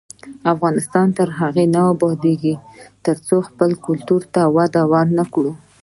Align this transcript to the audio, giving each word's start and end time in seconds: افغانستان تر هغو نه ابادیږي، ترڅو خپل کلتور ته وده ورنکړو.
افغانستان 0.53 1.07
تر 1.17 1.27
هغو 1.39 1.65
نه 1.73 1.81
ابادیږي، 1.93 2.55
ترڅو 3.05 3.37
خپل 3.47 3.69
کلتور 3.85 4.21
ته 4.33 4.41
وده 4.55 4.81
ورنکړو. 4.91 5.53